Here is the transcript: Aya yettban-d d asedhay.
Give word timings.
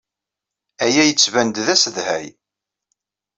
Aya 0.83 1.03
yettban-d 1.05 1.57
d 1.65 1.67
asedhay. 1.73 2.27